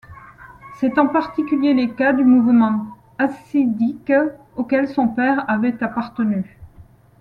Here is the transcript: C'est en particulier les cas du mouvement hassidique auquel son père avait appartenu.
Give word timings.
C'est 0.79 0.97
en 0.97 1.05
particulier 1.07 1.75
les 1.75 1.91
cas 1.91 2.11
du 2.11 2.23
mouvement 2.23 2.87
hassidique 3.19 4.11
auquel 4.55 4.87
son 4.87 5.07
père 5.07 5.47
avait 5.47 5.83
appartenu. 5.83 6.57